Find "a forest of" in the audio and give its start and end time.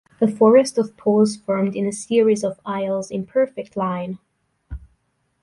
0.19-0.97